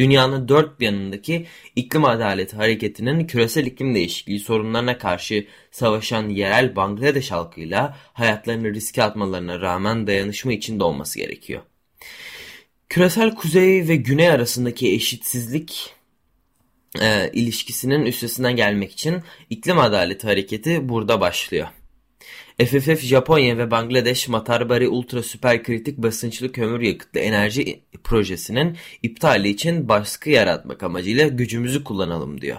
Dünyanın 0.00 0.48
dört 0.48 0.80
bir 0.80 0.86
yanındaki 0.86 1.46
iklim 1.76 2.04
adaleti 2.04 2.56
hareketinin 2.56 3.26
küresel 3.26 3.66
iklim 3.66 3.94
değişikliği 3.94 4.40
sorunlarına 4.40 4.98
karşı 4.98 5.46
savaşan 5.70 6.28
yerel 6.28 6.76
Bangladeş 6.76 7.30
halkıyla 7.30 7.96
hayatlarını 8.12 8.74
riske 8.74 9.02
atmalarına 9.02 9.60
rağmen 9.60 10.06
dayanışma 10.06 10.52
içinde 10.52 10.84
olması 10.84 11.18
gerekiyor. 11.18 11.62
Küresel 12.88 13.34
kuzey 13.34 13.88
ve 13.88 13.96
güney 13.96 14.30
arasındaki 14.30 14.92
eşitsizlik 14.92 15.94
e, 17.00 17.30
ilişkisinin 17.32 18.06
üstesinden 18.06 18.56
gelmek 18.56 18.92
için 18.92 19.22
iklim 19.50 19.78
adaleti 19.78 20.26
hareketi 20.26 20.88
burada 20.88 21.20
başlıyor. 21.20 21.68
FFF 22.64 23.00
Japonya 23.00 23.58
ve 23.58 23.70
Bangladeş 23.70 24.28
Matarbari 24.28 24.88
Ultra 24.88 25.22
Süper 25.22 25.62
Kritik 25.62 25.98
Basınçlı 25.98 26.52
Kömür 26.52 26.80
Yakıtlı 26.80 27.20
Enerji 27.20 27.80
Projesi'nin 28.04 28.76
iptali 29.02 29.48
için 29.48 29.88
baskı 29.88 30.30
yaratmak 30.30 30.82
amacıyla 30.82 31.28
gücümüzü 31.28 31.84
kullanalım 31.84 32.40
diyor. 32.40 32.58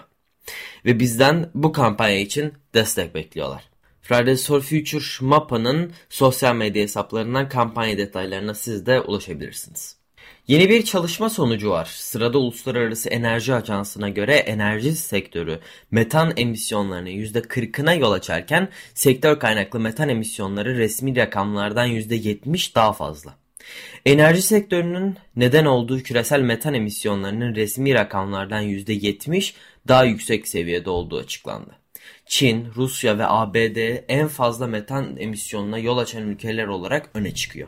Ve 0.85 0.99
bizden 0.99 1.49
bu 1.53 1.71
kampanya 1.71 2.19
için 2.19 2.53
destek 2.73 3.15
bekliyorlar. 3.15 3.63
Fridays 4.01 4.47
for 4.47 4.61
Future 4.61 5.25
MAPA'nın 5.25 5.91
sosyal 6.09 6.55
medya 6.55 6.83
hesaplarından 6.83 7.49
kampanya 7.49 7.97
detaylarına 7.97 8.53
siz 8.53 8.85
de 8.85 9.01
ulaşabilirsiniz. 9.01 10.00
Yeni 10.47 10.69
bir 10.69 10.83
çalışma 10.85 11.29
sonucu 11.29 11.69
var. 11.69 11.85
Sırada 11.85 12.37
Uluslararası 12.37 13.09
Enerji 13.09 13.53
Ajansı'na 13.53 14.09
göre 14.09 14.35
enerji 14.35 14.95
sektörü 14.95 15.59
metan 15.91 16.33
emisyonlarının 16.37 17.09
%40'ına 17.09 17.99
yol 17.99 18.11
açarken 18.11 18.69
sektör 18.93 19.39
kaynaklı 19.39 19.79
metan 19.79 20.09
emisyonları 20.09 20.77
resmi 20.77 21.15
rakamlardan 21.15 21.87
%70 21.87 22.75
daha 22.75 22.93
fazla. 22.93 23.35
Enerji 24.05 24.41
sektörünün 24.41 25.17
neden 25.35 25.65
olduğu 25.65 25.99
küresel 25.99 26.41
metan 26.41 26.73
emisyonlarının 26.73 27.55
resmi 27.55 27.93
rakamlardan 27.93 28.63
%70 28.63 29.53
daha 29.87 30.03
yüksek 30.03 30.47
seviyede 30.47 30.89
olduğu 30.89 31.17
açıklandı. 31.17 31.75
Çin, 32.25 32.67
Rusya 32.75 33.17
ve 33.17 33.27
ABD 33.27 34.03
en 34.07 34.27
fazla 34.27 34.67
metan 34.67 35.17
emisyonuna 35.17 35.77
yol 35.77 35.97
açan 35.97 36.23
ülkeler 36.23 36.67
olarak 36.67 37.09
öne 37.13 37.33
çıkıyor. 37.33 37.67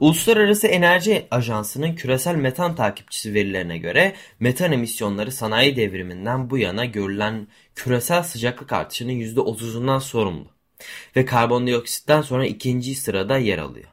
Uluslararası 0.00 0.66
Enerji 0.66 1.26
Ajansı'nın 1.30 1.94
küresel 1.94 2.34
metan 2.34 2.74
takipçisi 2.74 3.34
verilerine 3.34 3.78
göre 3.78 4.14
metan 4.40 4.72
emisyonları 4.72 5.32
sanayi 5.32 5.76
devriminden 5.76 6.50
bu 6.50 6.58
yana 6.58 6.84
görülen 6.84 7.46
küresel 7.74 8.22
sıcaklık 8.22 8.72
artışının 8.72 9.12
%30'undan 9.12 10.00
sorumlu 10.00 10.48
ve 11.16 11.24
karbondioksitten 11.24 12.22
sonra 12.22 12.46
ikinci 12.46 12.94
sırada 12.94 13.38
yer 13.38 13.58
alıyor. 13.58 13.88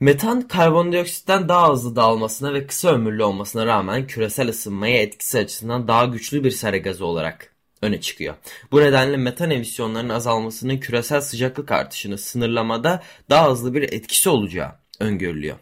Metan 0.00 0.48
karbondioksitten 0.48 1.48
daha 1.48 1.72
hızlı 1.72 1.96
dağılmasına 1.96 2.54
ve 2.54 2.66
kısa 2.66 2.88
ömürlü 2.88 3.24
olmasına 3.24 3.66
rağmen 3.66 4.06
küresel 4.06 4.48
ısınmaya 4.48 5.02
etkisi 5.02 5.38
açısından 5.38 5.88
daha 5.88 6.04
güçlü 6.04 6.44
bir 6.44 6.50
sera 6.50 6.76
gazı 6.76 7.06
olarak 7.06 7.53
öne 7.84 8.00
çıkıyor. 8.00 8.34
Bu 8.72 8.80
nedenle 8.80 9.16
metan 9.16 9.50
emisyonlarının 9.50 10.14
azalmasının 10.14 10.78
küresel 10.78 11.20
sıcaklık 11.20 11.72
artışını 11.72 12.18
sınırlamada 12.18 13.02
daha 13.30 13.50
hızlı 13.50 13.74
bir 13.74 13.82
etkisi 13.82 14.28
olacağı 14.28 14.72
öngörülüyor. 15.00 15.56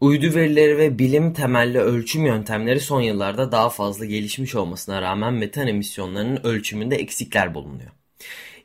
Uydu 0.00 0.34
verileri 0.34 0.78
ve 0.78 0.98
bilim 0.98 1.32
temelli 1.32 1.78
ölçüm 1.78 2.26
yöntemleri 2.26 2.80
son 2.80 3.00
yıllarda 3.00 3.52
daha 3.52 3.70
fazla 3.70 4.04
gelişmiş 4.04 4.54
olmasına 4.54 5.02
rağmen 5.02 5.34
metan 5.34 5.66
emisyonlarının 5.66 6.40
ölçümünde 6.44 6.96
eksikler 6.96 7.54
bulunuyor. 7.54 7.90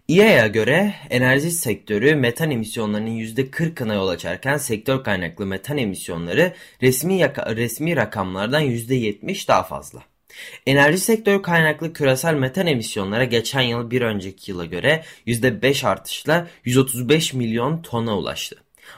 İAEA 0.07 0.47
göre 0.47 0.93
enerji 1.09 1.51
sektörü 1.51 2.15
metan 2.15 2.51
emisyonlarının 2.51 3.17
%40'ına 3.17 3.95
yol 3.95 4.07
açarken 4.07 4.57
sektör 4.57 5.03
kaynaklı 5.03 5.45
metan 5.45 5.77
emisyonları 5.77 6.53
resmi, 6.81 7.19
resmi 7.37 7.95
rakamlardan 7.95 8.61
%70 8.61 9.47
daha 9.47 9.63
fazla. 9.63 10.03
Enerji 10.65 10.97
sektörü 10.97 11.41
kaynaklı 11.41 11.93
küresel 11.93 12.33
metan 12.33 12.67
emisyonlara 12.67 13.23
geçen 13.23 13.61
yıl 13.61 13.91
bir 13.91 14.01
önceki 14.01 14.51
yıla 14.51 14.65
göre 14.65 15.03
%5 15.27 15.87
artışla 15.87 16.47
135 16.65 17.33
milyon 17.33 17.81
tona 17.81 18.17
ulaştı. 18.17 18.55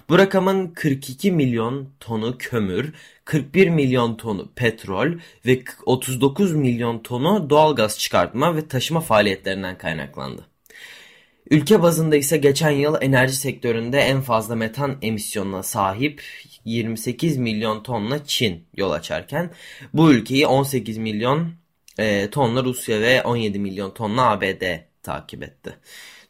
Bu 0.09 0.17
rakamın 0.17 0.67
42 0.67 1.31
milyon 1.31 1.89
tonu 1.99 2.37
kömür, 2.37 2.93
41 3.25 3.69
milyon 3.69 4.15
tonu 4.15 4.49
petrol 4.55 5.07
ve 5.45 5.63
39 5.85 6.53
milyon 6.53 6.99
tonu 6.99 7.49
doğalgaz 7.49 7.99
çıkartma 7.99 8.55
ve 8.55 8.67
taşıma 8.67 9.01
faaliyetlerinden 9.01 9.77
kaynaklandı. 9.77 10.45
Ülke 11.49 11.81
bazında 11.81 12.15
ise 12.15 12.37
geçen 12.37 12.69
yıl 12.69 12.95
enerji 13.01 13.35
sektöründe 13.35 13.99
en 13.99 14.21
fazla 14.21 14.55
metan 14.55 14.97
emisyonuna 15.01 15.63
sahip 15.63 16.23
28 16.65 17.37
milyon 17.37 17.83
tonla 17.83 18.25
Çin 18.25 18.67
yol 18.75 18.91
açarken 18.91 19.51
bu 19.93 20.11
ülkeyi 20.11 20.47
18 20.47 20.97
milyon 20.97 21.53
e, 21.97 22.29
tonla 22.29 22.63
Rusya 22.63 23.01
ve 23.01 23.23
17 23.23 23.59
milyon 23.59 23.93
tonla 23.93 24.29
ABD 24.29 24.63
takip 25.03 25.43
etti. 25.43 25.75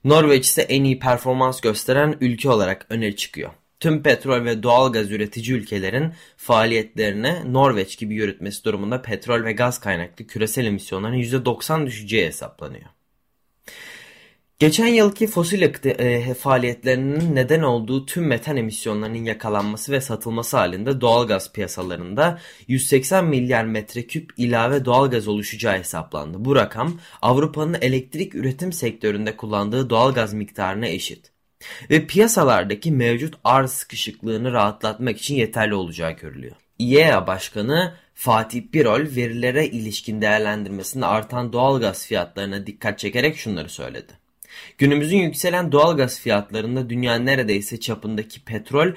Norveç 0.04 0.46
ise 0.46 0.62
en 0.62 0.84
iyi 0.84 1.00
performans 1.00 1.62
gösteren 1.62 2.18
ülke 2.22 2.50
olarak 2.50 2.86
öne 2.90 3.16
çıkıyor. 3.16 3.52
Tüm 3.80 4.04
petrol 4.04 4.46
ve 4.46 4.64
doğal 4.64 4.92
gaz 4.92 5.12
üretici 5.12 5.58
ülkelerin 5.58 6.14
faaliyetlerini 6.38 7.54
Norveç 7.54 7.98
gibi 7.98 8.16
yürütmesi 8.16 8.64
durumunda 8.64 9.02
petrol 9.02 9.44
ve 9.44 9.52
gaz 9.52 9.80
kaynaklı 9.80 10.28
küresel 10.28 10.66
emisyonların 10.66 11.18
%90 11.18 11.86
düşeceği 11.86 12.26
hesaplanıyor. 12.26 12.99
Geçen 14.60 14.88
yılki 14.88 15.28
fosil 15.28 15.62
yakıt 15.62 15.86
e, 15.86 16.34
faaliyetlerinin 16.34 17.36
neden 17.36 17.62
olduğu 17.62 18.06
tüm 18.06 18.28
metan 18.28 18.58
emisyonlarının 18.58 19.26
yakalanması 19.26 19.92
ve 19.92 20.02
satılması 20.02 20.58
halinde 20.58 21.02
doğalgaz 21.02 21.54
piyasalarında 21.54 22.40
180 22.68 23.26
milyar 23.26 23.64
metreküp 23.64 24.34
ilave 24.38 24.86
doğalgaz 24.86 25.28
oluşacağı 25.28 25.78
hesaplandı. 25.78 26.46
Bu 26.46 26.56
rakam 26.56 27.00
Avrupa'nın 27.22 27.78
elektrik 27.82 28.36
üretim 28.36 28.74
sektöründe 28.74 29.38
kullandığı 29.38 29.90
doğalgaz 29.90 30.34
miktarına 30.34 30.88
eşit 30.88 31.32
ve 31.90 32.08
piyasalardaki 32.08 32.92
mevcut 32.92 33.36
arz 33.44 33.72
sıkışıklığını 33.72 34.54
rahatlatmak 34.54 35.18
için 35.18 35.36
yeterli 35.36 35.76
olacağı 35.76 36.12
görülüyor. 36.12 36.56
IEA 36.80 37.28
Başkanı 37.28 37.94
Fatih 38.14 38.64
Birol 38.74 39.16
verilere 39.16 39.68
ilişkin 39.68 40.22
değerlendirmesinde 40.22 41.06
artan 41.06 41.54
doğalgaz 41.54 42.06
fiyatlarına 42.06 42.68
dikkat 42.68 43.00
çekerek 43.00 43.38
şunları 43.38 43.70
söyledi. 43.70 44.20
Günümüzün 44.78 45.18
yükselen 45.18 45.72
doğalgaz 45.72 46.20
fiyatlarında 46.20 46.90
dünyanın 46.90 47.26
neredeyse 47.26 47.80
çapındaki 47.80 48.44
petrol 48.44 48.94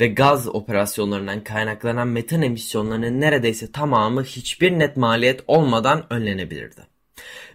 ve 0.00 0.06
gaz 0.06 0.48
operasyonlarından 0.48 1.44
kaynaklanan 1.44 2.08
metan 2.08 2.42
emisyonlarının 2.42 3.20
neredeyse 3.20 3.72
tamamı 3.72 4.22
hiçbir 4.24 4.78
net 4.78 4.96
maliyet 4.96 5.40
olmadan 5.46 6.06
önlenebilirdi. 6.10 6.80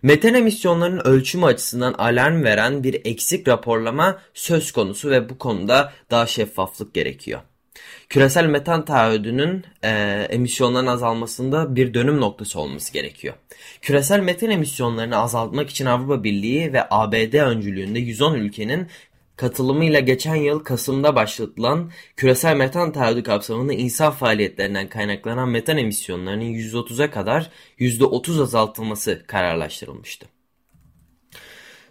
Metan 0.01 0.33
emisyonlarının 0.33 1.05
ölçümü 1.05 1.45
açısından 1.45 1.93
alarm 1.93 2.43
veren 2.43 2.83
bir 2.83 3.01
eksik 3.05 3.47
raporlama 3.47 4.21
söz 4.33 4.71
konusu 4.71 5.09
ve 5.09 5.29
bu 5.29 5.37
konuda 5.37 5.93
daha 6.11 6.27
şeffaflık 6.27 6.93
gerekiyor. 6.93 7.41
Küresel 8.09 8.45
metan 8.45 8.85
taahhüdünün 8.85 9.65
e, 9.83 9.89
emisyonların 10.29 10.87
azalmasında 10.87 11.75
bir 11.75 11.93
dönüm 11.93 12.21
noktası 12.21 12.59
olması 12.59 12.93
gerekiyor. 12.93 13.33
Küresel 13.81 14.19
metan 14.19 14.49
emisyonlarını 14.49 15.17
azaltmak 15.17 15.69
için 15.69 15.85
Avrupa 15.85 16.23
Birliği 16.23 16.73
ve 16.73 16.87
ABD 16.89 17.33
öncülüğünde 17.33 17.99
110 17.99 18.33
ülkenin 18.35 18.87
katılımıyla 19.35 19.99
geçen 19.99 20.35
yıl 20.35 20.59
Kasım'da 20.63 21.15
başlatılan 21.15 21.91
küresel 22.15 22.55
metan 22.55 22.91
taahhüdü 22.91 23.23
kapsamında 23.23 23.73
insan 23.73 24.11
faaliyetlerinden 24.11 24.89
kaynaklanan 24.89 25.49
metan 25.49 25.77
emisyonlarının 25.77 26.53
%30'a 26.53 27.11
kadar 27.11 27.49
%30 27.79 28.41
azaltılması 28.41 29.23
kararlaştırılmıştı. 29.27 30.25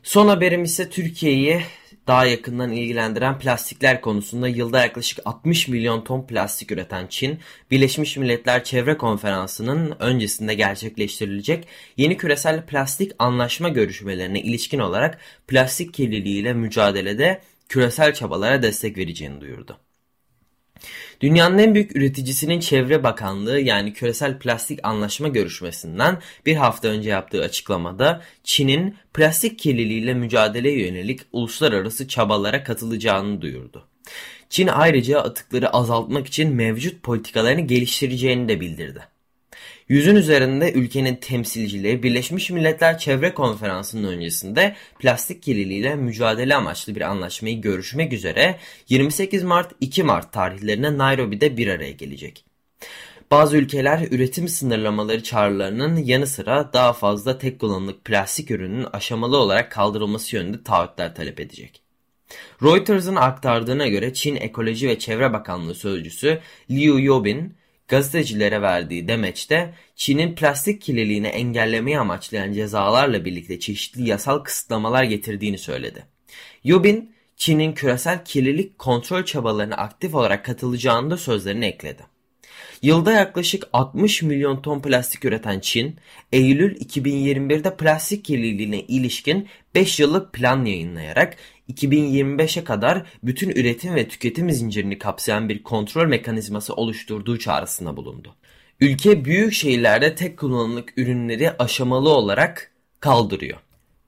Son 0.02 0.28
haberim 0.28 0.64
ise 0.64 0.90
Türkiye'yi 0.90 1.62
daha 2.06 2.26
yakından 2.26 2.72
ilgilendiren 2.72 3.38
plastikler 3.38 4.00
konusunda 4.00 4.48
yılda 4.48 4.80
yaklaşık 4.80 5.18
60 5.24 5.68
milyon 5.68 6.04
ton 6.04 6.26
plastik 6.26 6.72
üreten 6.72 7.06
Çin, 7.06 7.38
Birleşmiş 7.70 8.16
Milletler 8.16 8.64
Çevre 8.64 8.96
Konferansı'nın 8.96 9.96
öncesinde 9.98 10.54
gerçekleştirilecek 10.54 11.68
yeni 11.96 12.16
küresel 12.16 12.66
plastik 12.66 13.12
anlaşma 13.18 13.68
görüşmelerine 13.68 14.40
ilişkin 14.40 14.78
olarak 14.78 15.18
plastik 15.48 15.94
kirliliğiyle 15.94 16.52
mücadelede 16.52 17.40
küresel 17.68 18.14
çabalara 18.14 18.62
destek 18.62 18.98
vereceğini 18.98 19.40
duyurdu. 19.40 19.78
Dünyanın 21.20 21.58
en 21.58 21.74
büyük 21.74 21.96
üreticisinin 21.96 22.60
Çevre 22.60 23.02
Bakanlığı 23.02 23.60
yani 23.60 23.92
Küresel 23.92 24.38
Plastik 24.38 24.80
Anlaşma 24.82 25.28
görüşmesinden 25.28 26.18
bir 26.46 26.56
hafta 26.56 26.88
önce 26.88 27.10
yaptığı 27.10 27.42
açıklamada 27.42 28.22
Çin'in 28.44 28.96
plastik 29.14 29.58
kirliliğiyle 29.58 30.14
mücadeleye 30.14 30.86
yönelik 30.86 31.20
uluslararası 31.32 32.08
çabalara 32.08 32.64
katılacağını 32.64 33.42
duyurdu. 33.42 33.86
Çin 34.48 34.66
ayrıca 34.66 35.20
atıkları 35.20 35.70
azaltmak 35.70 36.26
için 36.26 36.54
mevcut 36.54 37.02
politikalarını 37.02 37.60
geliştireceğini 37.60 38.48
de 38.48 38.60
bildirdi. 38.60 39.11
Yüzün 39.88 40.16
üzerinde 40.16 40.72
ülkenin 40.72 41.16
temsilcileri 41.16 42.02
Birleşmiş 42.02 42.50
Milletler 42.50 42.98
Çevre 42.98 43.34
Konferansı'nın 43.34 44.08
öncesinde 44.08 44.76
plastik 44.98 45.42
kirliliğiyle 45.42 45.94
mücadele 45.94 46.54
amaçlı 46.54 46.94
bir 46.94 47.00
anlaşmayı 47.00 47.60
görüşmek 47.60 48.12
üzere 48.12 48.58
28 48.88 49.42
Mart 49.42 49.72
2 49.80 50.02
Mart 50.02 50.32
tarihlerine 50.32 50.98
Nairobi'de 50.98 51.56
bir 51.56 51.68
araya 51.68 51.92
gelecek. 51.92 52.44
Bazı 53.30 53.56
ülkeler 53.56 54.08
üretim 54.10 54.48
sınırlamaları 54.48 55.22
çağrılarının 55.22 55.96
yanı 55.96 56.26
sıra 56.26 56.70
daha 56.72 56.92
fazla 56.92 57.38
tek 57.38 57.60
kullanımlık 57.60 58.04
plastik 58.04 58.50
ürünün 58.50 58.86
aşamalı 58.92 59.36
olarak 59.36 59.70
kaldırılması 59.70 60.36
yönünde 60.36 60.62
taahhütler 60.62 61.14
talep 61.14 61.40
edecek. 61.40 61.82
Reuters'ın 62.62 63.16
aktardığına 63.16 63.88
göre 63.88 64.14
Çin 64.14 64.36
Ekoloji 64.36 64.88
ve 64.88 64.98
Çevre 64.98 65.32
Bakanlığı 65.32 65.74
Sözcüsü 65.74 66.38
Liu 66.70 67.00
Yobin, 67.00 67.54
gazetecilere 67.88 68.62
verdiği 68.62 69.08
demeçte 69.08 69.74
Çin'in 69.96 70.34
plastik 70.34 70.82
kirliliğini 70.82 71.26
engellemeyi 71.26 71.98
amaçlayan 71.98 72.52
cezalarla 72.52 73.24
birlikte 73.24 73.60
çeşitli 73.60 74.08
yasal 74.08 74.38
kısıtlamalar 74.38 75.04
getirdiğini 75.04 75.58
söyledi. 75.58 76.04
Yubin, 76.64 77.12
Çin'in 77.36 77.72
küresel 77.72 78.24
kirlilik 78.24 78.78
kontrol 78.78 79.24
çabalarına 79.24 79.74
aktif 79.74 80.14
olarak 80.14 80.44
katılacağını 80.44 81.10
da 81.10 81.16
sözlerine 81.16 81.66
ekledi. 81.66 82.02
Yılda 82.82 83.12
yaklaşık 83.12 83.68
60 83.72 84.22
milyon 84.22 84.62
ton 84.62 84.80
plastik 84.80 85.24
üreten 85.24 85.60
Çin, 85.60 85.96
Eylül 86.32 86.76
2021'de 86.76 87.76
plastik 87.76 88.24
kirliliğine 88.24 88.80
ilişkin 88.80 89.48
5 89.74 90.00
yıllık 90.00 90.32
plan 90.32 90.64
yayınlayarak 90.64 91.36
2025'e 91.68 92.64
kadar 92.64 93.02
bütün 93.22 93.50
üretim 93.50 93.94
ve 93.94 94.08
tüketim 94.08 94.50
zincirini 94.50 94.98
kapsayan 94.98 95.48
bir 95.48 95.62
kontrol 95.62 96.06
mekanizması 96.06 96.74
oluşturduğu 96.74 97.38
çağrısında 97.38 97.96
bulundu. 97.96 98.34
Ülke 98.80 99.24
büyük 99.24 99.52
şehirlerde 99.52 100.14
tek 100.14 100.38
kullanımlık 100.38 100.92
ürünleri 100.96 101.50
aşamalı 101.50 102.08
olarak 102.08 102.70
kaldırıyor. 103.00 103.58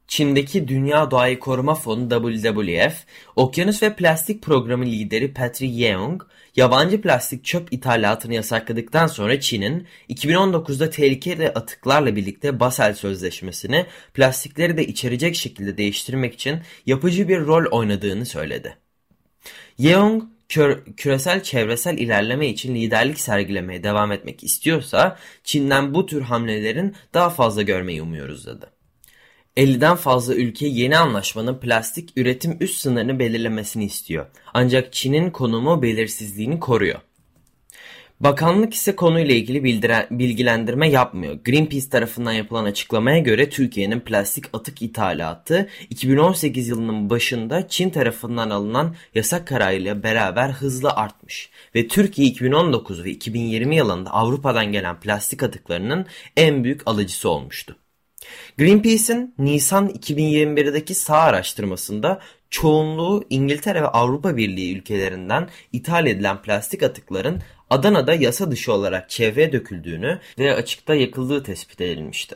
Çin'deki 0.08 0.68
Dünya 0.68 1.10
Doğayı 1.10 1.38
Koruma 1.38 1.74
Fonu 1.74 2.10
WWF, 2.10 3.04
Okyanus 3.36 3.82
ve 3.82 3.94
Plastik 3.94 4.42
Programı 4.42 4.86
lideri 4.86 5.34
Patrick 5.34 5.74
Yeung, 5.74 6.22
yabancı 6.56 7.00
plastik 7.00 7.44
çöp 7.44 7.72
ithalatını 7.72 8.34
yasakladıktan 8.34 9.06
sonra 9.06 9.40
Çin'in 9.40 9.86
2019'da 10.10 10.90
tehlikeli 10.90 11.48
atıklarla 11.48 12.16
birlikte 12.16 12.60
Basel 12.60 12.94
Sözleşmesi'ni 12.94 13.86
plastikleri 14.14 14.76
de 14.76 14.86
içerecek 14.86 15.36
şekilde 15.36 15.78
değiştirmek 15.78 16.34
için 16.34 16.60
yapıcı 16.86 17.28
bir 17.28 17.40
rol 17.40 17.64
oynadığını 17.70 18.26
söyledi. 18.26 18.76
Yeung, 19.78 20.24
küresel 20.96 21.42
çevresel 21.42 21.98
ilerleme 21.98 22.48
için 22.48 22.74
liderlik 22.74 23.20
sergilemeye 23.20 23.82
devam 23.82 24.12
etmek 24.12 24.44
istiyorsa 24.44 25.18
Çin'den 25.44 25.94
bu 25.94 26.06
tür 26.06 26.22
hamlelerin 26.22 26.96
daha 27.14 27.30
fazla 27.30 27.62
görmeyi 27.62 28.02
umuyoruz 28.02 28.46
dedi. 28.46 28.73
50'den 29.56 29.96
fazla 29.96 30.34
ülke 30.34 30.66
yeni 30.66 30.98
anlaşmanın 30.98 31.58
plastik 31.58 32.10
üretim 32.16 32.56
üst 32.60 32.78
sınırını 32.78 33.18
belirlemesini 33.18 33.84
istiyor. 33.84 34.26
Ancak 34.54 34.92
Çin'in 34.92 35.30
konumu 35.30 35.82
belirsizliğini 35.82 36.60
koruyor. 36.60 37.00
Bakanlık 38.20 38.74
ise 38.74 38.96
konuyla 38.96 39.34
ilgili 39.34 39.64
bilgilendirme 40.10 40.88
yapmıyor. 40.90 41.34
Greenpeace 41.34 41.88
tarafından 41.88 42.32
yapılan 42.32 42.64
açıklamaya 42.64 43.18
göre 43.18 43.50
Türkiye'nin 43.50 44.00
plastik 44.00 44.44
atık 44.52 44.82
ithalatı 44.82 45.68
2018 45.90 46.68
yılının 46.68 47.10
başında 47.10 47.68
Çin 47.68 47.90
tarafından 47.90 48.50
alınan 48.50 48.94
yasak 49.14 49.46
kararıyla 49.46 50.02
beraber 50.02 50.48
hızla 50.48 50.96
artmış 50.96 51.50
ve 51.74 51.88
Türkiye 51.88 52.28
2019 52.28 53.04
ve 53.04 53.10
2020 53.10 53.76
yılında 53.76 54.10
Avrupa'dan 54.10 54.72
gelen 54.72 55.00
plastik 55.00 55.42
atıklarının 55.42 56.06
en 56.36 56.64
büyük 56.64 56.82
alıcısı 56.86 57.28
olmuştu. 57.28 57.76
Greenpeace'in 58.58 59.34
Nisan 59.38 59.88
2021'deki 59.88 60.94
sağ 60.94 61.18
araştırmasında 61.18 62.20
çoğunluğu 62.50 63.24
İngiltere 63.30 63.82
ve 63.82 63.86
Avrupa 63.86 64.36
Birliği 64.36 64.76
ülkelerinden 64.76 65.48
ithal 65.72 66.06
edilen 66.06 66.42
plastik 66.42 66.82
atıkların 66.82 67.42
Adana'da 67.70 68.14
yasa 68.14 68.50
dışı 68.50 68.72
olarak 68.72 69.10
çevreye 69.10 69.52
döküldüğünü 69.52 70.20
ve 70.38 70.54
açıkta 70.54 70.94
yakıldığı 70.94 71.42
tespit 71.42 71.80
edilmişti. 71.80 72.34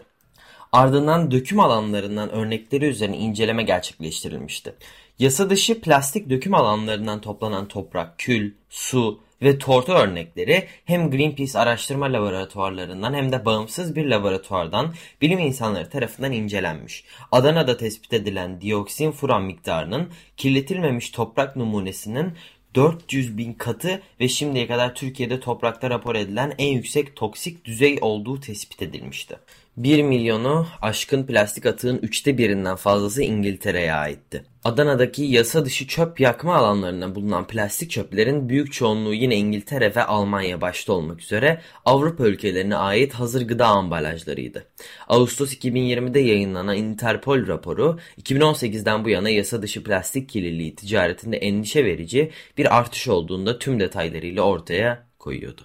Ardından 0.73 1.31
döküm 1.31 1.61
alanlarından 1.61 2.31
örnekleri 2.31 2.85
üzerine 2.85 3.17
inceleme 3.17 3.63
gerçekleştirilmişti. 3.63 4.75
Yasa 5.19 5.51
dışı 5.51 5.81
plastik 5.81 6.31
döküm 6.31 6.55
alanlarından 6.55 7.21
toplanan 7.21 7.69
toprak, 7.69 8.19
kül, 8.19 8.53
su, 8.69 9.21
ve 9.43 9.59
tortu 9.59 9.93
örnekleri 9.93 10.67
hem 10.85 11.11
Greenpeace 11.11 11.59
araştırma 11.59 12.13
laboratuvarlarından 12.13 13.15
hem 13.15 13.33
de 13.33 13.45
bağımsız 13.45 13.97
bir 13.97 14.07
laboratuvardan 14.07 14.95
bilim 15.23 15.39
insanları 15.39 15.91
tarafından 15.91 16.33
incelenmiş. 16.33 17.05
Adana'da 17.33 17.77
tespit 17.77 18.13
edilen 18.13 18.61
dioksin 18.61 19.13
furan 19.13 19.43
miktarının 19.43 20.09
kirletilmemiş 20.37 21.11
toprak 21.11 21.57
numunesinin 21.57 22.33
400 22.75 23.39
bin 23.39 23.53
katı 23.53 24.03
ve 24.21 24.29
şimdiye 24.29 24.67
kadar 24.67 24.95
Türkiye'de 24.95 25.41
toprakta 25.41 25.91
rapor 25.91 26.15
edilen 26.15 26.55
en 26.59 26.69
yüksek 26.69 27.17
toksik 27.17 27.65
düzey 27.65 27.99
olduğu 28.01 28.41
tespit 28.41 28.83
edilmişti. 28.83 29.37
1 29.79 30.03
milyonu 30.03 30.67
aşkın 30.83 31.27
plastik 31.27 31.67
atığın 31.67 31.99
üçte 31.99 32.39
birinden 32.39 32.77
fazlası 32.77 33.23
İngiltere'ye 33.23 33.93
aitti. 33.93 34.45
Adana'daki 34.65 35.23
yasa 35.23 35.65
dışı 35.65 35.87
çöp 35.87 36.21
yakma 36.21 36.55
alanlarında 36.55 37.15
bulunan 37.15 37.47
plastik 37.47 37.91
çöplerin 37.91 38.49
büyük 38.49 38.73
çoğunluğu 38.73 39.15
yine 39.15 39.37
İngiltere 39.37 39.95
ve 39.95 40.05
Almanya 40.05 40.61
başta 40.61 40.93
olmak 40.93 41.21
üzere 41.21 41.61
Avrupa 41.85 42.27
ülkelerine 42.27 42.77
ait 42.77 43.15
hazır 43.15 43.49
gıda 43.49 43.67
ambalajlarıydı. 43.67 44.65
Ağustos 45.09 45.55
2020'de 45.55 46.21
yayınlanan 46.21 46.77
Interpol 46.77 47.47
raporu 47.47 47.99
2018'den 48.23 49.05
bu 49.05 49.09
yana 49.09 49.31
yasa 49.31 49.63
dışı 49.63 49.85
plastik 49.85 50.29
kirliliği 50.29 50.75
ticaretinde 50.75 51.37
endişe 51.37 51.85
verici 51.85 52.31
bir 52.59 52.79
artış 52.79 53.09
olduğunda 53.09 53.59
tüm 53.59 53.81
detaylarıyla 53.81 54.43
ortaya 54.43 55.07
koyuyordu. 55.19 55.63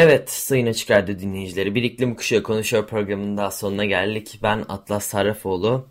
Evet 0.00 0.30
Sayın 0.30 0.66
Açık 0.66 0.90
Radyo 0.90 1.18
dinleyicileri 1.18 1.74
bir 1.74 1.82
iklim 1.82 2.14
kuşağı 2.14 2.42
konuşuyor 2.42 2.86
programının 2.86 3.36
daha 3.36 3.50
sonuna 3.50 3.84
geldik. 3.84 4.38
Ben 4.42 4.64
Atlas 4.68 5.04
Sarrafoğlu. 5.04 5.86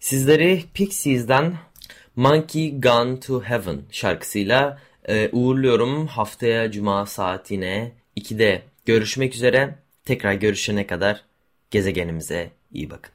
Sizleri 0.00 0.64
Pixies'den 0.74 1.54
Monkey 2.16 2.80
Gone 2.80 3.20
to 3.20 3.42
Heaven 3.42 3.80
şarkısıyla 3.90 4.78
e, 5.08 5.28
uğurluyorum. 5.32 6.06
Haftaya 6.06 6.70
Cuma 6.70 7.06
saatine 7.06 7.92
2'de 8.16 8.62
görüşmek 8.86 9.34
üzere. 9.34 9.74
Tekrar 10.04 10.32
görüşene 10.34 10.86
kadar 10.86 11.24
gezegenimize 11.70 12.50
iyi 12.72 12.90
bakın. 12.90 13.13